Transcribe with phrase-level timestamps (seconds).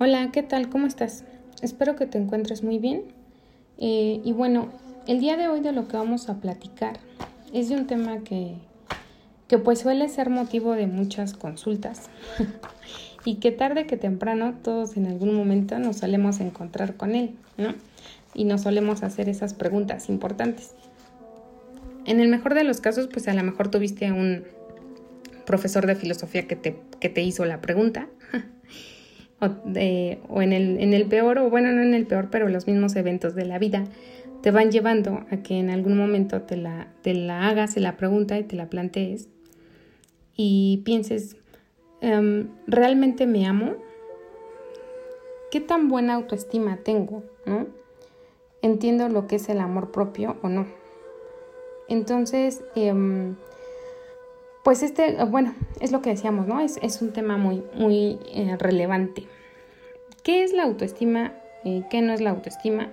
[0.00, 0.70] Hola, ¿qué tal?
[0.70, 1.22] ¿Cómo estás?
[1.62, 3.04] Espero que te encuentres muy bien.
[3.78, 4.70] Eh, y bueno,
[5.06, 6.98] el día de hoy de lo que vamos a platicar
[7.52, 8.56] es de un tema que,
[9.46, 12.10] que pues suele ser motivo de muchas consultas
[13.24, 17.72] y que tarde que temprano todos en algún momento nos solemos encontrar con él, ¿no?
[18.34, 20.72] Y nos solemos hacer esas preguntas importantes.
[22.04, 24.42] En el mejor de los casos, pues a lo mejor tuviste un
[25.46, 28.08] profesor de filosofía que te, que te hizo la pregunta.
[29.44, 32.96] O, en, el, en el peor, o bueno, no en el peor, pero los mismos
[32.96, 33.84] eventos de la vida
[34.42, 38.38] te van llevando a que en algún momento te la, te la hagas, la pregunta
[38.38, 39.28] y te la plantees
[40.36, 41.36] y pienses,
[42.00, 43.76] em, ¿realmente me amo?
[45.50, 47.22] ¿Qué tan buena autoestima tengo?
[47.46, 47.66] ¿no?
[48.62, 50.66] ¿Entiendo lo que es el amor propio o no?
[51.88, 53.36] Entonces, em,
[54.62, 56.60] pues este, bueno, es lo que decíamos, ¿no?
[56.60, 59.26] Es, es un tema muy, muy eh, relevante.
[60.24, 61.32] ¿Qué es la autoestima?
[61.64, 62.90] Eh, ¿Qué no es la autoestima?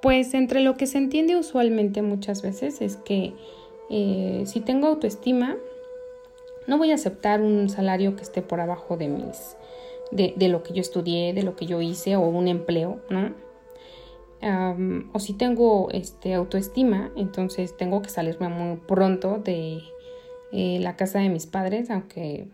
[0.00, 3.34] Pues entre lo que se entiende usualmente muchas veces es que
[3.90, 5.56] eh, si tengo autoestima,
[6.66, 9.56] no voy a aceptar un salario que esté por abajo de mis,
[10.10, 13.32] de, de lo que yo estudié, de lo que yo hice o un empleo, ¿no?
[15.12, 19.80] o si tengo este, autoestima, entonces tengo que salirme muy pronto de
[20.50, 22.48] eh, la casa de mis padres, aunque,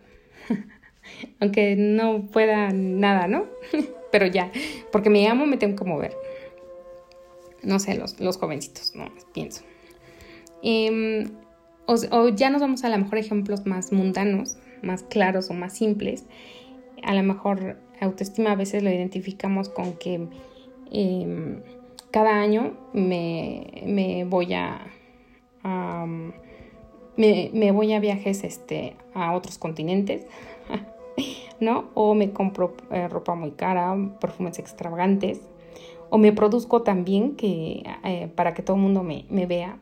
[1.40, 3.46] aunque no pueda nada, ¿no?
[4.12, 4.50] Pero ya,
[4.90, 6.16] porque me amo, me tengo que mover.
[7.62, 9.62] No sé, los, los jovencitos, no, pienso.
[10.62, 11.30] Em,
[11.86, 16.24] o, ya nos vamos a lo mejor ejemplos más mundanos, más claros o más simples.
[17.02, 20.28] A lo mejor autoestima a veces lo identificamos con que
[20.92, 21.62] eh,
[22.10, 24.86] cada año me, voy a,
[27.16, 30.26] me, voy a viajes este, a otros continentes,
[31.60, 31.86] ¿no?
[31.94, 35.40] O me compro eh, ropa muy cara, perfumes extravagantes,
[36.10, 39.78] o me produzco también que, eh, para que todo el mundo me, vea.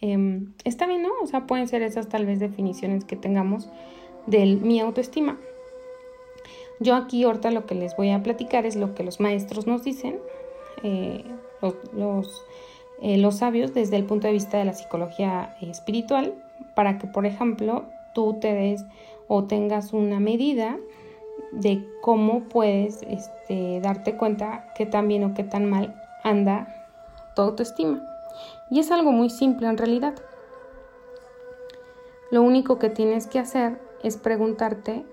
[0.00, 1.10] Em, está bien, ¿no?
[1.22, 3.68] O sea, pueden ser esas tal vez definiciones que tengamos
[4.26, 5.38] de mi autoestima.
[6.80, 9.84] Yo aquí ahorita lo que les voy a platicar es lo que los maestros nos
[9.84, 10.18] dicen,
[10.82, 11.24] eh,
[11.62, 12.44] los,
[13.00, 16.34] eh, los, sabios desde el punto de vista de la psicología espiritual
[16.74, 18.84] para que, por ejemplo, tú te des
[19.28, 20.78] o tengas una medida
[21.52, 26.86] de cómo puedes este, darte cuenta que tan bien o qué tan mal anda
[27.34, 28.02] tu autoestima.
[28.70, 30.14] Y es algo muy simple en realidad.
[32.30, 35.04] Lo único que tienes que hacer es preguntarte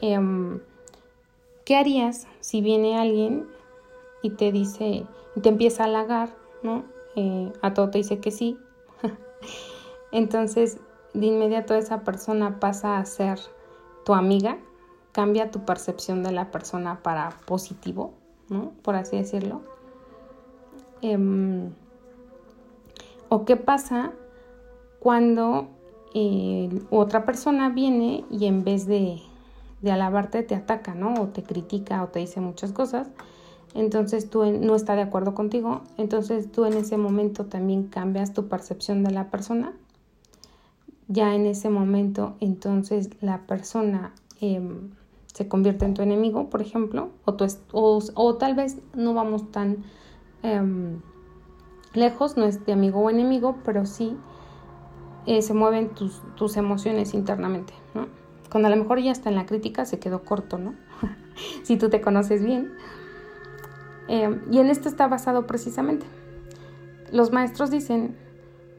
[0.00, 0.60] em,
[1.64, 3.46] qué harías si viene alguien
[4.22, 5.06] y te dice,
[5.36, 6.30] y te empieza a halagar,
[6.62, 6.84] ¿no?
[7.16, 8.58] Eh, a todo te dice que sí.
[10.12, 10.78] Entonces,
[11.14, 13.38] de inmediato esa persona pasa a ser
[14.04, 14.58] tu amiga,
[15.12, 18.12] cambia tu percepción de la persona para positivo,
[18.48, 18.72] ¿no?
[18.82, 19.62] Por así decirlo.
[21.00, 21.70] Em,
[23.28, 24.12] ¿O qué pasa
[25.00, 25.68] cuando
[26.14, 29.20] eh, otra persona viene y en vez de,
[29.80, 31.14] de alabarte te ataca, ¿no?
[31.14, 33.08] O te critica o te dice muchas cosas?
[33.74, 38.48] entonces tú no está de acuerdo contigo, entonces tú en ese momento también cambias tu
[38.48, 39.72] percepción de la persona.
[41.14, 44.90] Ya en ese momento, entonces la persona em,
[45.32, 49.84] se convierte en tu enemigo, por ejemplo, o, tal vez no vamos tan
[50.42, 50.98] em,
[51.92, 54.16] lejos, no es de amigo o enemigo, pero sí
[55.26, 57.74] eh, se mueven tus, tus emociones internamente.
[58.50, 60.74] Cuando a lo mejor ya está en la crítica se quedó corto, ¿no?
[61.62, 62.72] si tú te conoces bien.
[64.08, 66.06] Eh, y en esto está basado precisamente.
[67.12, 68.16] Los maestros dicen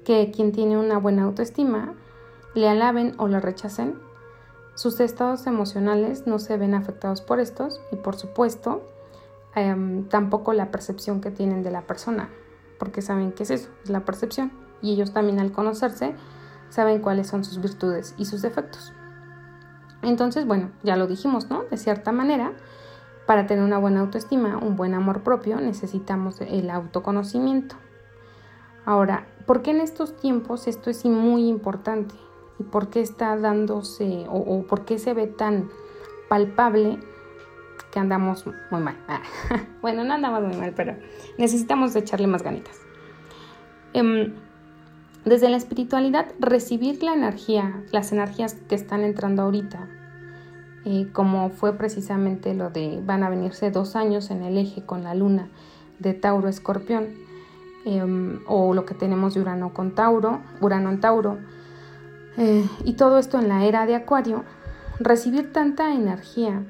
[0.04, 1.96] que quien tiene una buena autoestima,
[2.56, 4.00] le alaben o le rechacen,
[4.76, 8.84] sus estados emocionales no se ven afectados por estos y por supuesto
[9.56, 12.30] em, tampoco la percepción que tienen de la persona,
[12.80, 14.52] porque saben qué es eso, es la percepción.
[14.82, 16.16] Y ellos también al conocerse
[16.70, 18.92] saben cuáles son sus virtudes y sus defectos.
[20.02, 21.64] Entonces, bueno, ya lo dijimos, ¿no?
[21.64, 22.52] De cierta manera,
[23.26, 27.76] para tener una buena autoestima, un buen amor propio, necesitamos el autoconocimiento.
[28.86, 32.14] Ahora, ¿por qué en estos tiempos esto es muy importante?
[32.60, 35.70] ¿Y por qué está dándose o, por qué se ve tan
[36.30, 37.00] palpable
[37.92, 38.98] que andamos muy mal?
[39.82, 40.96] bueno, no andamos muy mal, pero
[41.38, 42.80] necesitamos echarle más ganitas.
[43.94, 44.34] Em,
[45.26, 49.88] desde la espiritualidad, recibir la energía, las energías que están entrando ahorita,
[50.86, 55.04] eh, como fue precisamente lo de van a venirse dos años en el eje con
[55.04, 55.50] la luna
[55.98, 57.08] de Tauro Escorpión,
[57.86, 61.40] em, o lo que tenemos de Urano con Tauro, Urano en Tauro,
[62.38, 64.44] eh, y todo esto en la era de Acuario,
[65.00, 66.64] recibir tanta energía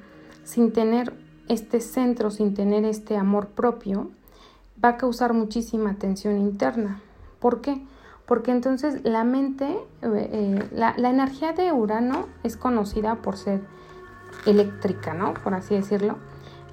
[0.43, 1.13] sin tener
[1.47, 4.09] este centro sin tener este amor propio,
[4.83, 7.01] va a causar muchísima tensión interna.
[7.39, 7.81] ¿Por qué?
[8.25, 9.65] Porque entonces la mente,
[10.01, 13.61] eh, eh, la, energía de Urano es conocida por ser
[14.45, 15.35] eléctrica, ¿no?
[15.35, 16.17] Por así decirlo.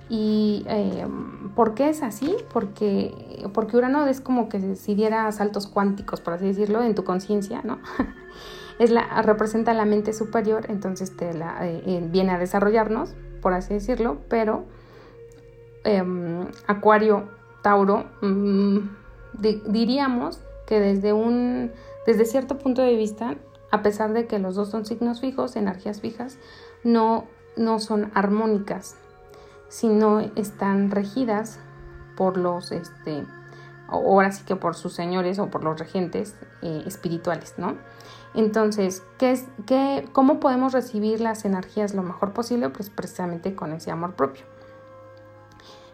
[0.08, 1.06] ¿Y eh,
[1.54, 2.36] por qué es así?
[2.52, 7.04] Porque, porque Urano es como que si diera saltos cuánticos, por así decirlo, en tu
[7.04, 7.78] conciencia, ¿no?
[8.82, 11.60] es la, representa la mente superior, entonces te la,
[12.10, 14.64] viene a desarrollarnos, por así decirlo, pero
[15.84, 17.28] em, Acuario,
[17.62, 18.78] Tauro, mm,
[19.68, 21.70] diríamos que desde un
[22.06, 23.36] desde cierto punto de vista,
[23.70, 26.38] a pesar de que los dos son signos fijos, energías fijas,
[26.82, 27.26] no,
[27.56, 28.96] no son armónicas,
[29.68, 31.60] sino están regidas
[32.16, 33.24] por los, este,
[33.92, 37.76] ahora sí que por sus señores o por los regentes eh, espirituales, ¿no?
[38.34, 42.70] Entonces, ¿qué es, qué, ¿cómo podemos recibir las energías lo mejor posible?
[42.70, 44.44] Pues precisamente con ese amor propio.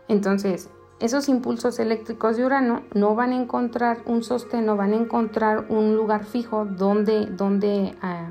[0.07, 4.97] Entonces, esos impulsos eléctricos de Urano no van a encontrar un sostén, no van a
[4.97, 8.31] encontrar un lugar fijo donde, donde, ah,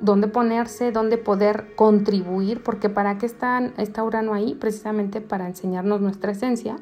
[0.00, 4.54] donde ponerse, donde poder contribuir, porque para qué está, está Urano ahí?
[4.54, 6.76] Precisamente para enseñarnos nuestra esencia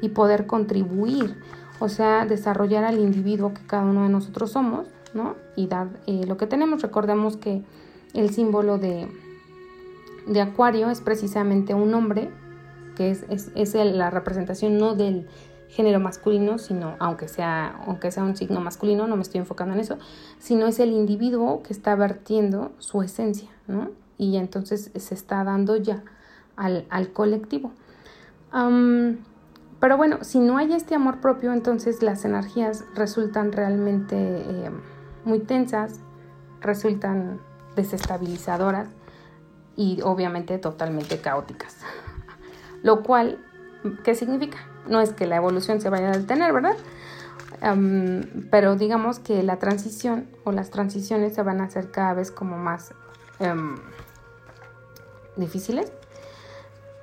[0.00, 1.40] y poder contribuir,
[1.78, 5.36] o sea, desarrollar al individuo que cada uno de nosotros somos, ¿no?
[5.56, 6.82] Y dar eh, lo que tenemos.
[6.82, 7.62] Recordemos que
[8.14, 9.08] el símbolo de,
[10.26, 12.30] de Acuario es precisamente un hombre
[12.96, 15.28] que es, es, la representación no del
[15.68, 19.80] género masculino, sino aunque sea, aunque sea un signo masculino, no me estoy enfocando en
[19.80, 19.98] eso,
[20.38, 23.90] sino es el individuo que está vertiendo su esencia, ¿no?
[24.18, 26.02] Y entonces se está dando ya
[26.56, 27.72] al, colectivo.
[29.80, 34.70] Pero bueno, si no hay este amor propio, entonces las energías resultan realmente eh,
[35.24, 36.00] muy tensas,
[36.60, 37.40] resultan
[37.74, 38.88] desestabilizadoras
[39.76, 41.76] y obviamente totalmente caóticas.
[42.82, 43.38] Lo cual,
[44.02, 44.58] ¿qué significa?
[44.88, 46.76] No es que la evolución se vaya a detener, ¿verdad?
[48.50, 52.58] pero digamos que la transición o las transiciones se van a hacer cada vez como
[52.58, 52.92] más
[53.38, 53.76] em,
[55.36, 55.90] difíciles.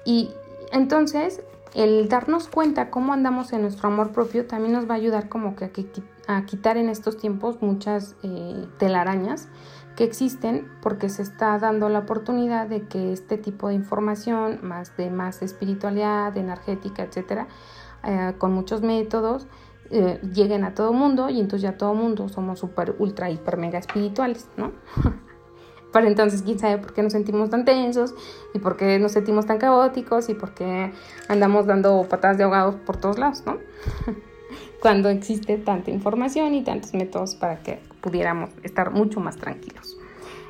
[0.05, 0.31] Y
[0.71, 1.41] entonces
[1.73, 5.55] el darnos cuenta cómo andamos en nuestro amor propio también nos va a ayudar como
[5.55, 5.71] que
[6.27, 9.49] a, quitar en estos tiempos muchas eh, telarañas
[9.95, 14.95] que existen porque se está dando la oportunidad de que este tipo de información, más
[14.97, 17.47] de más espiritualidad, energética, etcétera,
[18.03, 19.47] eh, con muchos métodos,
[19.89, 23.79] eh, lleguen a todo mundo y entonces ya todo mundo somos super, ultra, hiper, mega
[23.79, 24.71] espirituales, ¿no?
[25.93, 28.15] Para entonces, quién sabe por qué nos sentimos tan tensos
[28.55, 30.91] y por qué nos sentimos tan caóticos y por qué
[31.27, 33.59] andamos dando patadas de ahogados por todos lados, ¿no?
[34.81, 39.97] Cuando existe tanta información y tantos métodos para que pudiéramos estar mucho más tranquilos.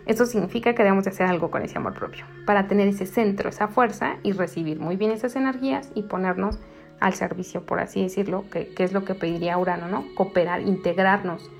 [0.06, 3.50] Eso significa que debemos de hacer algo con ese amor propio, para tener ese centro,
[3.50, 6.58] esa fuerza y recibir muy bien esas energías y ponernos
[7.02, 10.06] al servicio, por así decirlo, que, es lo que pediría Urano, ¿no?
[10.16, 11.52] Cooperar, integrarnos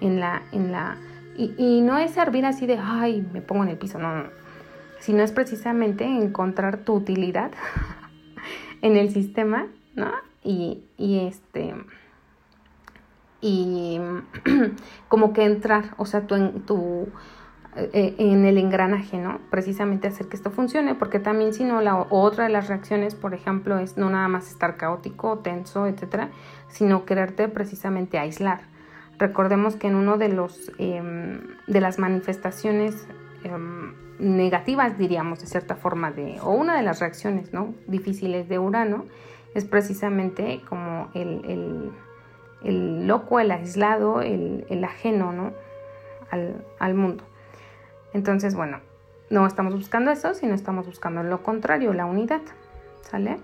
[0.00, 0.42] en la...
[0.50, 0.98] En la
[1.38, 4.30] y, no es servir así de, ay, me pongo en el piso, no, no,
[4.98, 7.52] sino es precisamente encontrar tu utilidad
[8.82, 10.10] en el sistema, ¿no?
[10.42, 11.74] Y, y este
[13.40, 14.00] y
[15.08, 17.08] como que entrar, o sea, tu, tu,
[17.76, 19.38] eh, en el engranaje, ¿no?
[19.50, 23.34] Precisamente hacer que esto funcione, porque también si no, la otra de las reacciones, por
[23.34, 26.30] ejemplo, es no nada más estar caótico, tenso, etcétera,
[26.68, 28.62] sino quererte precisamente aislar.
[29.18, 33.06] Recordemos que en uno de los em, de las manifestaciones
[33.44, 37.74] em, negativas, diríamos de cierta forma, de, o una de las reacciones ¿no?
[37.86, 39.04] difíciles de Urano,
[39.54, 41.92] es precisamente como el
[42.62, 45.52] el loco, el aislado, el, ajeno, ¿no?
[46.78, 47.24] Al, mundo.
[48.12, 48.80] Entonces, bueno,
[49.30, 52.42] no estamos buscando eso, sino estamos buscando lo contrario, la unidad,
[53.02, 53.38] ¿sale?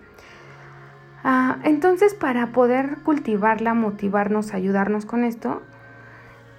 [1.25, 5.63] Ah, entonces, para poder cultivarla, motivarnos, ayudarnos con esto,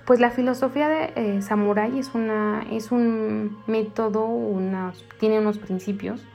[0.05, 4.27] pues la filosofía de eh, Samurai es, una, es un método,
[5.19, 6.25] tiene unos principios,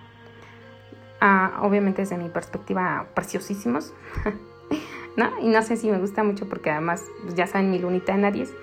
[1.21, 3.93] ah, obviamente desde mi perspectiva preciosísimos,
[5.17, 5.31] ¿no?
[5.41, 8.25] Y no sé si me gusta mucho porque además pues, ya saben mi lunita en
[8.25, 8.55] Aries,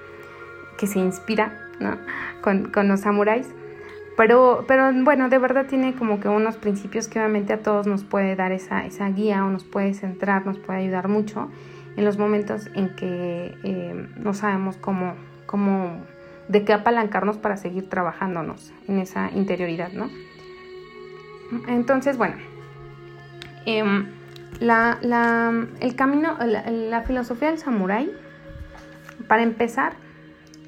[0.78, 1.64] que se inspira.
[2.42, 3.54] Con, los samuráis.
[4.18, 8.04] Pero, pero bueno, de verdad tiene como que unos principios que obviamente a todos nos
[8.04, 11.52] puede dar esa, esa guía o nos puede centrar, nos puede ayudar mucho
[11.96, 15.14] en los momentos en que eh, no sabemos cómo,
[15.46, 16.04] cómo,
[16.48, 20.10] de qué apalancarnos para seguir trabajándonos en esa interioridad, ¿no?
[21.68, 22.38] Entonces, bueno,
[23.68, 24.08] em,
[24.60, 28.12] la, la, el camino, la, filosofía del samurái,
[29.28, 29.94] para empezar,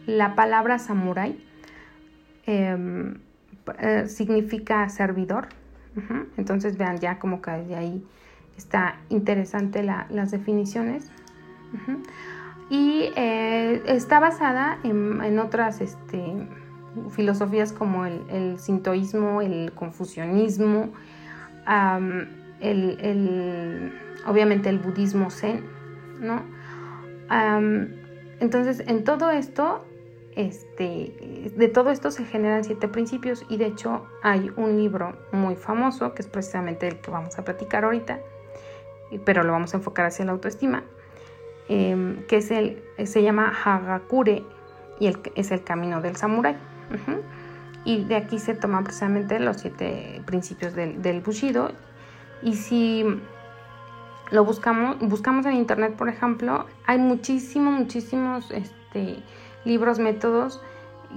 [0.06, 1.44] la palabra samurái
[2.46, 3.16] em,
[3.80, 5.48] eh, significa servidor,
[6.38, 8.04] Entonces vean ya como que de ahí
[8.58, 11.12] está interesante las definiciones.
[12.70, 16.48] Y eh, está basada en, otras este,
[17.10, 20.94] filosofías como el, sintoísmo, el confucianismo,
[22.62, 23.94] el,
[24.26, 25.64] obviamente el budismo zen,
[26.22, 26.44] ¿no?
[28.40, 29.86] entonces, en todo esto,
[30.40, 35.58] este, de todo esto se generan siete principios y de hecho hay un libro muy
[35.58, 38.22] famoso que es precisamente el que vamos a platicar ahorita,
[39.26, 40.86] pero lo vamos a enfocar hacia la autoestima,
[41.68, 44.46] em, que es el, se llama Hagakure
[44.98, 46.56] y es el camino del samurái.
[47.84, 51.72] Y de aquí se toman precisamente los siete principios del, Bushido.
[52.42, 53.04] Y si
[54.32, 59.22] lo buscamos, buscamos en internet, por ejemplo, hay muchísimos, muchísimos este,
[59.66, 60.62] libros, métodos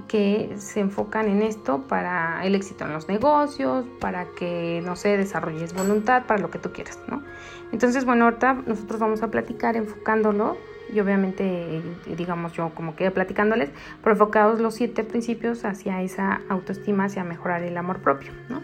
[0.07, 5.17] que se enfocan en esto para el éxito en los negocios, para que, no sé,
[5.17, 7.23] desarrolles voluntad, para lo que tú quieras, ¿no?
[7.71, 10.57] Entonces, bueno, ahorita nosotros vamos a platicar enfocándolo
[10.91, 11.81] y obviamente,
[12.17, 13.71] digamos yo como que platicándoles,
[14.01, 18.61] pero enfocados los siete principios hacia esa autoestima, hacia mejorar el amor propio, ¿no?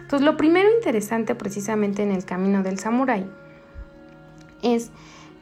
[0.00, 3.26] Entonces, lo primero interesante precisamente en el camino del samurái
[4.62, 4.90] es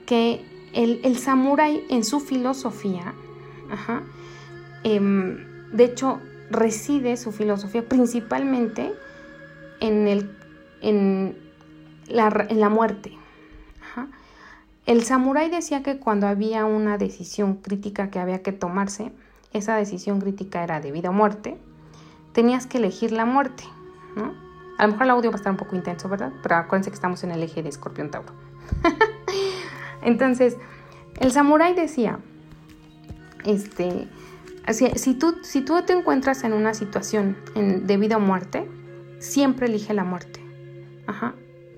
[0.07, 3.15] que el, el samurái en su filosofía,
[4.85, 8.93] em, de hecho, reside su filosofía principalmente
[9.81, 10.37] en, el,
[10.81, 11.39] en,
[12.09, 13.17] la, en la muerte.
[14.87, 19.13] El samurái decía que cuando había una decisión crítica que había que tomarse,
[19.53, 21.59] esa decisión crítica era de vida o muerte,
[22.33, 23.65] tenías que elegir la muerte.
[24.79, 26.33] A lo mejor el audio va a estar un poco intenso, ¿verdad?
[26.43, 28.33] Pero acuérdense que estamos en el eje de escorpión tauro.
[30.03, 30.57] Entonces,
[31.21, 32.19] el samurái decía,
[33.45, 34.09] este,
[34.73, 38.69] si, tú, si tú te encuentras en una situación en, de vida o muerte,
[39.19, 40.41] siempre elige la muerte.
[41.07, 41.35] Ajá.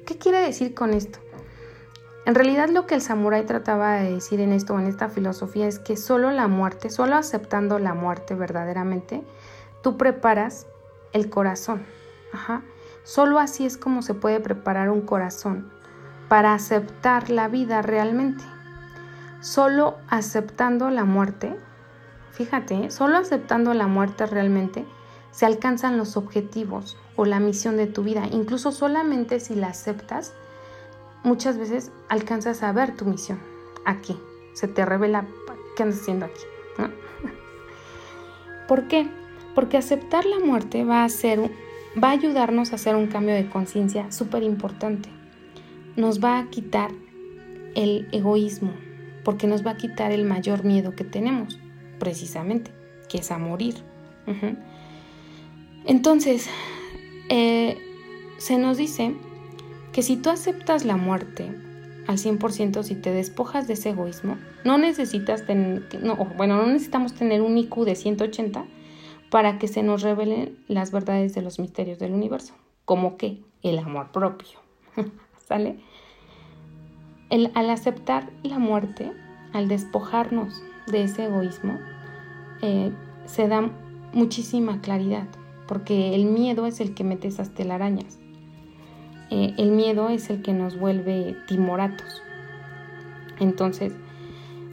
[0.06, 1.18] ¿Qué quiere decir con esto?
[2.24, 5.78] En realidad lo que el samurái trataba de decir en esto, en esta filosofía, es
[5.78, 9.24] que solo la muerte, solo aceptando la muerte verdaderamente,
[9.82, 10.66] tú preparas
[11.12, 11.82] el corazón.
[12.32, 12.62] Ajá.
[13.02, 15.72] Solo así es como se puede preparar un corazón
[16.28, 18.44] para aceptar la vida realmente.
[19.42, 21.54] Solo aceptando la muerte,
[22.30, 24.86] fíjate, solo aceptando la muerte realmente
[25.32, 28.26] se alcanzan los objetivos o la misión de tu vida.
[28.32, 30.32] Incluso solamente si la aceptas,
[31.24, 33.38] muchas veces alcanzas a ver tu misión
[33.84, 34.18] aquí.
[34.54, 35.26] Se te revela
[35.76, 36.42] qué andas haciendo aquí.
[38.68, 39.10] ¿Por qué?
[39.54, 41.08] Porque aceptar la muerte va a,
[42.02, 45.10] va a ayudarnos a hacer un cambio de conciencia súper importante
[45.96, 46.90] nos va a quitar
[47.74, 48.72] el egoísmo,
[49.24, 51.58] porque nos va a quitar el mayor miedo que tenemos,
[51.98, 52.70] precisamente,
[53.08, 53.76] que es a morir.
[55.84, 56.48] Entonces,
[57.28, 57.78] eh,
[58.38, 59.14] se nos dice
[59.92, 61.50] que si tú aceptas la muerte
[62.06, 67.14] al 100%, si te despojas de ese egoísmo, no necesitas tener, no, bueno, no necesitamos
[67.14, 68.64] tener un IQ de 180
[69.30, 73.78] para que se nos revelen las verdades de los misterios del universo, como que el
[73.78, 74.58] amor propio.
[75.48, 75.78] ¿Sale?
[77.32, 79.10] Al aceptar la muerte,
[79.54, 81.78] al despojarnos de ese egoísmo,
[82.60, 82.92] eh,
[83.24, 83.70] se da
[84.12, 85.26] muchísima claridad,
[85.66, 88.18] porque el miedo es el que mete esas telarañas.
[89.30, 92.22] Eh, el miedo es el que nos vuelve timoratos.
[93.40, 93.94] Entonces,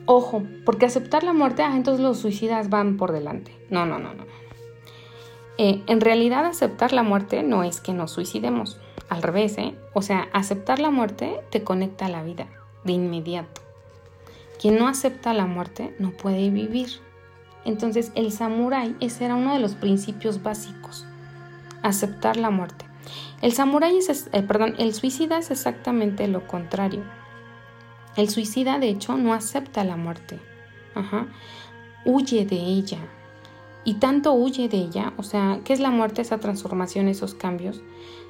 [0.06, 3.56] ojo, porque aceptar la muerte, ah, entonces los suicidas van por delante.
[3.70, 4.26] No, no, no, no.
[5.58, 9.76] Eh, en realidad aceptar la muerte no es que nos suicidemos, al revés, ¿eh?
[9.94, 12.48] O sea, aceptar la muerte te conecta a la vida
[12.84, 13.62] de inmediato.
[14.60, 16.90] Quien no acepta la muerte no puede vivir.
[17.66, 21.06] Entonces el samurái, ese era uno de los principios básicos,
[21.82, 22.86] aceptar la muerte.
[23.42, 27.04] El samurái es, eh, perdón, el suicida es exactamente lo contrario.
[28.16, 30.40] El suicida, de hecho, no acepta la muerte.
[30.94, 31.28] Ajá.
[32.06, 33.00] Huye de ella.
[33.86, 36.22] Y tanto huye de ella, o sea, ¿qué es la muerte?
[36.22, 37.82] Esa transformación, esos cambios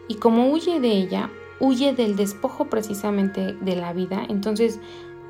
[0.10, 1.30] y como huye de ella,
[1.62, 4.80] huye del despojo precisamente de la vida, entonces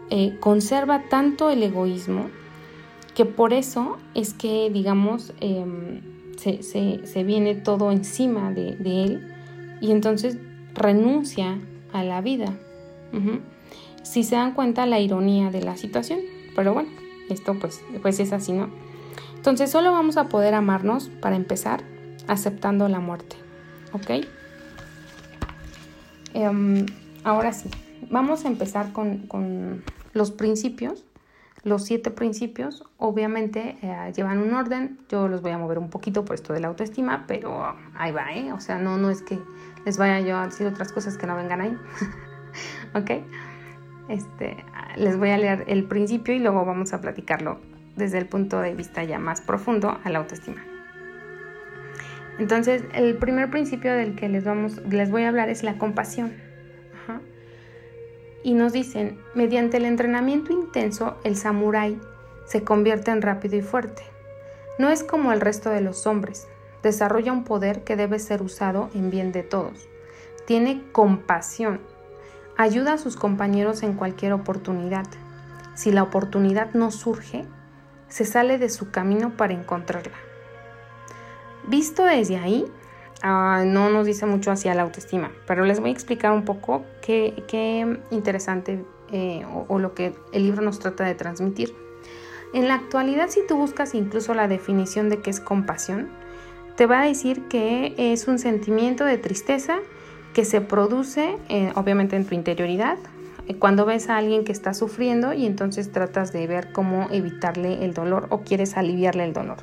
[0.10, 2.30] eh, conserva tanto el egoísmo
[3.14, 6.02] que por eso es que, digamos, em,
[6.38, 9.28] se, viene todo encima de, él
[9.82, 10.38] y entonces
[10.74, 11.60] renuncia
[11.92, 12.58] a la vida.
[14.04, 16.20] Si se dan cuenta la ironía de la situación,
[16.56, 16.90] pero bueno,
[17.30, 18.70] esto pues, pues es así, ¿no?
[19.36, 21.84] Entonces solo vamos a poder amarnos para empezar
[22.28, 23.36] aceptando la muerte,
[23.92, 24.26] ¿ok?
[26.34, 26.86] Em,
[27.24, 27.70] ahora sí,
[28.10, 29.84] vamos a empezar con,
[30.14, 31.06] los principios,
[31.64, 36.24] Los siete principios obviamente eh, llevan un orden, yo los voy a mover un poquito
[36.24, 38.54] por esto de la autoestima, pero ahí va, ¿eh?
[38.54, 39.38] O sea, no, no es que
[39.86, 41.78] les vaya yo a decir otras cosas que no vengan ahí,
[42.96, 43.12] ¿ok?
[44.08, 44.64] Este,
[44.96, 47.60] les voy a leer el principio y luego vamos a platicarlo
[47.96, 50.69] desde el punto de vista ya más profundo a la autoestima.
[52.40, 56.34] Entonces, el primer principio del que les, vamos, les voy a hablar es la compasión.
[58.42, 62.00] Y nos dicen, mediante el entrenamiento intenso, el samurái
[62.46, 64.02] se convierte en rápido y fuerte.
[64.78, 66.48] No es como el resto de los hombres,
[66.82, 69.90] desarrolla un poder que debe ser usado en bien de todos.
[70.48, 71.82] Tiene compasión,
[72.56, 75.06] ayuda a sus compañeros en cualquier oportunidad.
[75.76, 77.46] Si la oportunidad no surge,
[78.08, 80.29] se sale de su camino para encontrarla.
[81.70, 82.66] Visto desde ahí,
[83.22, 86.84] ah, no nos dice mucho hacia la autoestima, pero les voy a explicar un poco
[87.00, 91.76] qué, interesante eh, o, lo que el libro nos trata de transmitir.
[92.56, 96.10] En la actualidad, si tú buscas incluso la definición de qué es compasión,
[96.76, 99.78] te va a decir que es un sentimiento de tristeza
[100.34, 102.98] que se produce eh, obviamente en tu interioridad
[103.48, 107.86] eh, cuando ves a alguien que está sufriendo y entonces tratas de ver cómo evitarle
[107.86, 109.58] el dolor o quieres aliviarle el dolor.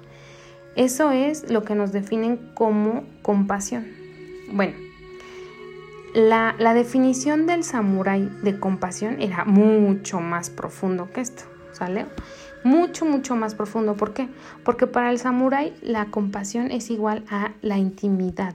[0.77, 3.87] Eso es lo que nos definen como compasión.
[4.53, 4.75] Bueno,
[6.15, 12.07] la, definición del samurái de compasión era mucho más profundo que esto, ¿sale?
[12.63, 13.95] Mucho, mucho más profundo.
[13.95, 14.29] ¿Por qué?
[14.65, 18.55] Porque para el samurái la compasión es igual a la intimidad.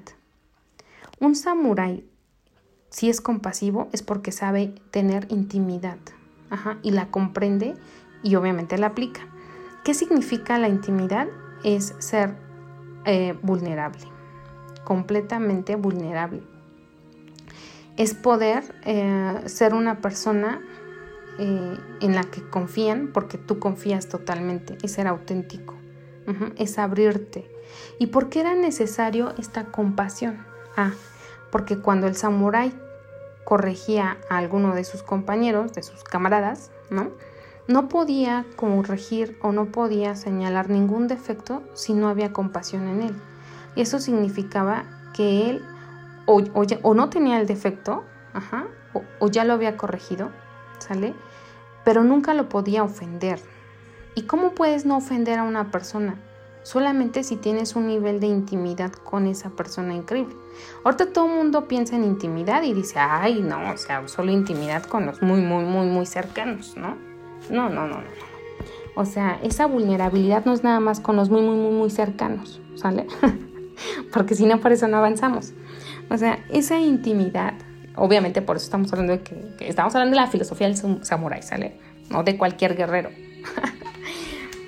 [1.19, 2.03] Un samurái,
[2.89, 5.97] si es compasivo, es porque sabe tener intimidad
[6.83, 7.75] y la comprende
[8.23, 9.21] y obviamente la aplica.
[9.83, 11.27] ¿Qué significa la intimidad?
[11.63, 12.35] Es ser
[13.05, 14.05] eh, vulnerable,
[14.83, 16.43] completamente vulnerable.
[17.97, 20.61] Es poder eh, ser una persona
[21.39, 25.75] eh, en la que confían porque tú confías totalmente, es ser auténtico,
[26.57, 27.49] es abrirte.
[27.99, 30.45] ¿Y por qué era necesario esta compasión?
[30.77, 30.91] Ah,
[31.51, 32.73] porque cuando el samurái
[33.43, 37.11] corregía a alguno de sus compañeros, de sus camaradas, ¿no?
[37.71, 43.15] No podía corregir o no podía señalar ningún defecto si no había compasión en él.
[43.77, 45.63] Y eso significaba que él
[46.25, 48.03] o, no tenía el defecto,
[48.93, 50.31] o, o ya lo había corregido,
[50.79, 51.13] ¿sale?
[51.85, 53.39] Pero nunca lo podía ofender.
[54.15, 56.15] ¿Y cómo puedes no ofender a una persona?
[56.63, 60.35] Solamente si tienes un nivel de intimidad con esa persona increíble.
[60.83, 64.83] Ahorita todo el mundo piensa en intimidad y dice, ay, no, o sea, solo intimidad
[64.83, 67.10] con los muy, muy, muy, muy cercanos, ¿no?
[67.49, 68.31] No, no, no, no.
[68.95, 72.61] O sea, esa vulnerabilidad no es nada más con los muy, muy, muy, muy cercanos,
[72.75, 73.07] ¿sale?
[74.13, 75.53] Porque si no, por eso no avanzamos.
[76.09, 77.53] O sea, esa intimidad,
[77.95, 81.75] obviamente por eso estamos hablando de que, estamos hablando de la filosofía del samurái, ¿sale?
[82.09, 83.09] No de cualquier guerrero.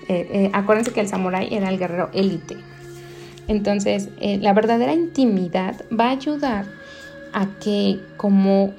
[0.10, 2.58] Eh, eh, acuérdense que el samurái era el guerrero élite.
[3.48, 6.66] Entonces, eh, la verdadera intimidad va a ayudar
[7.32, 8.74] a que como,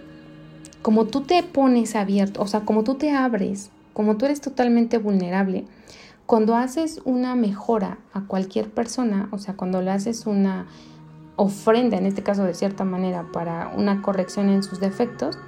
[0.82, 4.98] como tú te pones abierto, o sea, como tú te abres como tú eres totalmente
[4.98, 5.64] vulnerable,
[6.26, 10.66] cuando haces una mejora a cualquier persona, o sea, cuando le haces una
[11.36, 15.38] ofrenda, en este caso de cierta manera, para una corrección en sus defectos,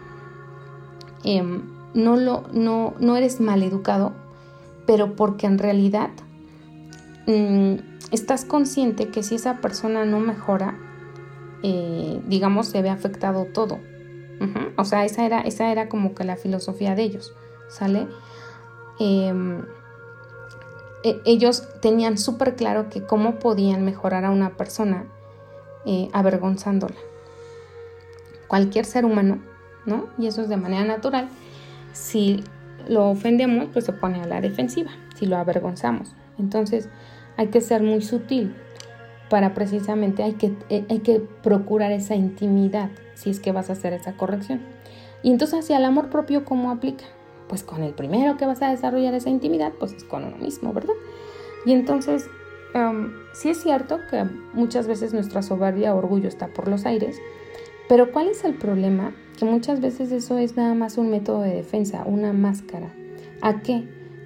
[1.25, 1.63] em,
[1.95, 4.13] no, lo, no, no eres maleducado,
[4.87, 6.11] pero porque en realidad
[7.27, 7.75] mm,
[8.13, 10.79] estás consciente que si esa persona no mejora,
[11.63, 13.79] eh, digamos, se ve afectado todo.
[14.77, 17.33] O sea, esa era, esa era como que la filosofía de ellos,
[17.71, 18.07] ¿sale?
[18.99, 19.63] Em,
[21.03, 25.07] e, ellos tenían súper claro que cómo podían mejorar a una persona
[25.85, 26.97] eh, avergonzándola.
[28.49, 29.41] Cualquier ser humano,
[29.85, 30.09] ¿no?
[30.19, 31.29] Y eso es de manera natural.
[31.93, 32.43] Si
[32.89, 36.15] lo ofendemos, pues se pone a la defensiva, si lo avergonzamos.
[36.39, 36.89] Entonces
[37.37, 38.55] hay que ser muy sutil
[39.29, 43.75] para precisamente, hay que, eh, hay que procurar esa intimidad si es que vas a
[43.75, 44.61] hacer esa corrección.
[45.23, 47.05] Y entonces hacia el amor propio, ¿cómo aplica?
[47.49, 50.73] Pues con el primero que vas a desarrollar esa intimidad, pues es con uno mismo,
[50.73, 50.95] ¿verdad?
[51.65, 52.29] Y entonces,
[53.33, 57.21] sí es cierto que muchas veces nuestra soberbia o orgullo está por los aires,
[57.89, 59.15] pero ¿cuál es el problema?
[59.39, 62.93] Que muchas veces eso es nada más un método de defensa, una máscara.
[63.43, 63.85] ¿A qué?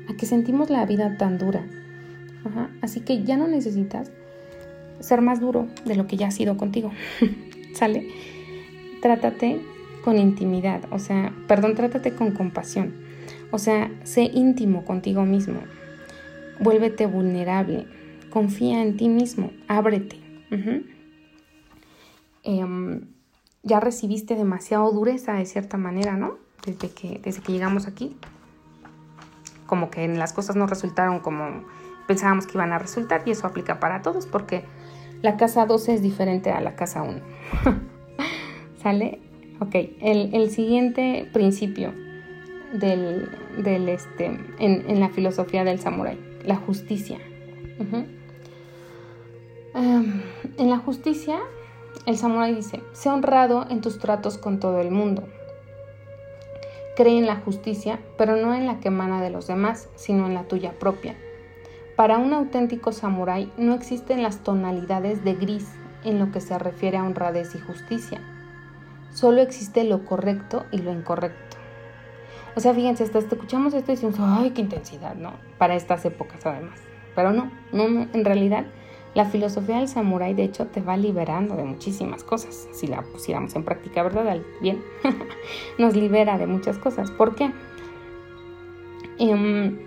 [0.08, 1.66] A que sentimos la vida tan dura.
[2.80, 4.10] Así que ya no necesitas
[5.00, 6.90] ser más duro de lo que ya ha sido contigo.
[7.74, 8.08] ¿Sale?
[9.02, 9.60] Trátate
[10.04, 13.09] con intimidad, o sea, perdón, trátate con compasión.
[13.50, 15.60] O sea, sé íntimo contigo mismo.
[16.60, 17.86] Vuélvete vulnerable.
[18.30, 19.50] Confía en ti mismo.
[19.68, 20.20] Ábrete.
[22.42, 23.02] Em,
[23.62, 26.38] ya recibiste demasiado dureza de cierta manera, ¿no?
[26.64, 28.16] Desde que, desde que llegamos aquí.
[29.66, 31.64] como que las cosas no resultaron como
[32.08, 34.64] pensábamos que iban a resultar y eso aplica para todos porque
[35.22, 37.20] la casa 12 es diferente a la casa 1.
[38.82, 39.20] ¿Sale?
[39.60, 41.92] Ok, el, siguiente principio
[42.72, 43.28] del,
[43.88, 47.18] este, en, la filosofía del samurái, la justicia.
[49.74, 50.22] Em,
[50.58, 51.38] en la justicia,
[52.06, 55.24] el samurái dice, sé honrado en tus tratos con todo el mundo.
[56.96, 60.34] Cree en la justicia, pero no en la que emana de los demás, sino en
[60.34, 61.16] la tuya propia.
[61.96, 65.68] Para un auténtico samurái no existen las tonalidades de gris
[66.04, 68.20] en lo que se refiere a honradez y justicia.
[69.12, 71.49] Solo existe lo correcto y lo incorrecto.
[72.60, 75.14] O sea, fíjense, hasta escuchamos esto y decimos, ¡ay, qué intensidad!
[75.14, 75.32] ¿no?
[75.56, 76.78] Para estas épocas además.
[77.14, 78.66] Pero no, no, no, en realidad
[79.14, 82.68] la filosofía del samurái de hecho te va liberando de muchísimas cosas.
[82.74, 84.42] Si la pusiéramos en práctica, ¿verdad?
[84.60, 84.84] Bien,
[85.78, 87.10] nos libera de muchas cosas.
[87.10, 87.50] ¿Por qué?
[89.18, 89.78] Em,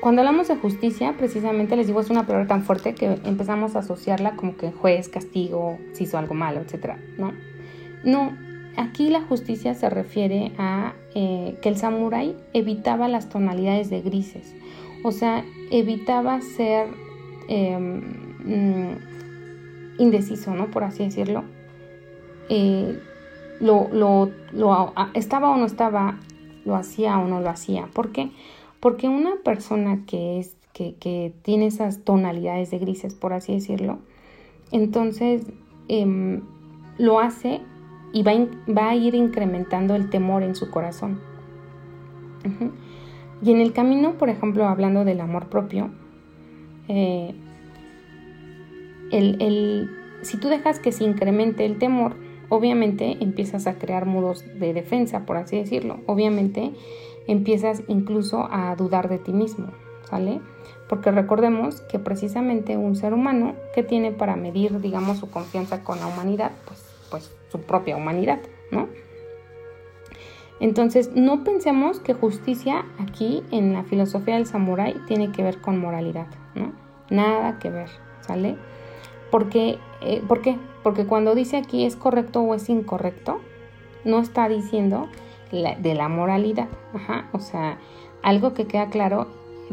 [0.00, 3.78] cuando hablamos de justicia, precisamente les digo, es una palabra tan fuerte que empezamos a
[3.78, 6.96] asociarla como que juez, castigo, si hizo algo malo, etc.
[7.18, 7.32] ¿no?
[8.02, 8.36] No,
[8.76, 14.54] aquí la justicia se refiere a eh, que el samurái evitaba las tonalidades de grises,
[15.02, 16.88] o sea, evitaba ser
[17.48, 18.00] em,
[18.44, 18.96] mm,
[19.98, 20.70] indeciso, ¿no?
[20.70, 21.44] Por así decirlo.
[22.48, 22.98] Eh,
[23.60, 26.18] lo, lo, lo, estaba o no estaba,
[26.64, 27.86] lo hacía o no lo hacía.
[27.92, 28.30] ¿Por qué?
[28.80, 33.98] Porque una persona que, es, que, tiene esas tonalidades de grises, por así decirlo,
[34.72, 35.46] entonces
[35.88, 36.42] em,
[36.98, 37.60] lo hace
[38.14, 38.32] y va,
[38.66, 41.20] va, a ir incrementando el temor en su corazón.
[43.42, 45.90] Y en el camino, por ejemplo, hablando del amor propio,
[46.88, 47.34] eh,
[49.10, 49.90] el,
[50.22, 52.14] si tú dejas que se incremente el temor,
[52.48, 55.98] obviamente empiezas a crear muros de defensa, por así decirlo.
[56.06, 56.72] Obviamente
[57.26, 59.66] empiezas incluso a dudar de ti mismo,
[60.08, 60.40] ¿sale?
[60.88, 65.98] Porque recordemos que precisamente un ser humano que tiene para medir, digamos, su confianza con
[65.98, 66.83] la humanidad, pues,
[67.14, 68.40] pues su propia humanidad,
[68.72, 68.88] ¿no?
[70.58, 75.78] Entonces, no pensemos que justicia aquí en la filosofía del samurái tiene que ver con
[75.78, 76.72] moralidad, ¿no?
[77.10, 77.88] Nada que ver,
[78.20, 78.56] ¿sale?
[79.30, 80.58] Porque, eh, ¿Por qué?
[80.82, 83.40] Porque cuando dice aquí es correcto o es incorrecto,
[84.04, 85.08] no está diciendo
[85.52, 86.66] de la moralidad.
[86.94, 87.78] Ajá, o sea,
[88.22, 89.28] algo que queda claro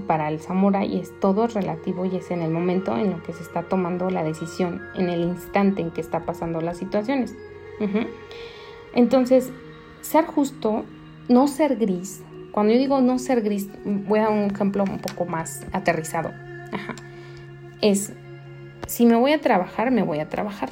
[0.08, 3.44] para el samurái es todo relativo y es en el momento en lo que se
[3.44, 7.36] está tomando la decisión, en el instante en que está pasando las situaciones.
[8.94, 9.52] Entonces,
[10.02, 10.86] ser justo,
[11.28, 12.24] no ser gris.
[12.52, 16.32] Cuando yo digo no ser gris, voy a dar un ejemplo un poco más aterrizado.
[17.82, 18.14] Es,
[18.88, 20.70] si me voy a trabajar, me voy a trabajar.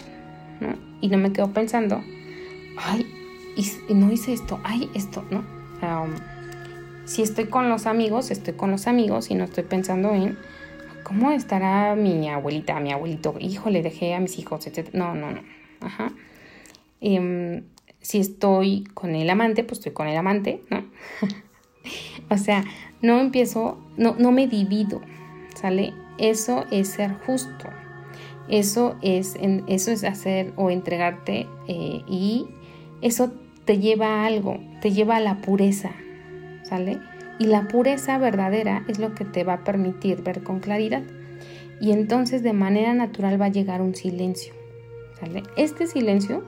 [1.01, 2.03] Y no me quedo pensando,
[2.77, 3.05] ay,
[3.55, 5.43] y, no hice esto, ay, esto, ¿no?
[7.10, 10.38] Si estoy con los amigos, estoy con los amigos y no estoy pensando en
[11.02, 14.89] cómo estará mi abuelita, mi abuelito, hijo, le dejé a mis hijos, etc.
[14.93, 15.41] No, no, no.
[15.82, 16.13] Ajá.
[17.02, 17.63] Em,
[18.00, 20.86] si estoy con el amante, pues estoy con el amante, ¿no?
[22.30, 22.63] o sea,
[23.02, 25.02] no empiezo, no, no me divido,
[25.56, 25.95] ¿sale?
[26.19, 27.69] Eso es ser justo.
[28.50, 32.45] Eso es, eso es hacer o entregarte eh, y
[33.02, 33.32] eso
[33.65, 35.91] te lleva a algo, te lleva a la pureza,
[37.39, 41.03] Y la pureza verdadera es lo que te va a permitir ver con claridad.
[41.79, 44.53] Y entonces de manera natural va a llegar un silencio.
[45.55, 46.43] Este silencio